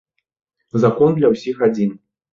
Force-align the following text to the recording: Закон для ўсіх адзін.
Закон 0.85 1.13
для 1.19 1.31
ўсіх 1.35 1.63
адзін. 1.69 1.97